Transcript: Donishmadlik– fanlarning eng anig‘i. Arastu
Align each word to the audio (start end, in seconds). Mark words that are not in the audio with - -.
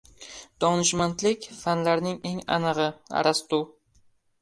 Donishmadlik– 0.65 1.47
fanlarning 1.59 2.19
eng 2.33 2.43
anig‘i. 2.59 2.91
Arastu 3.23 3.65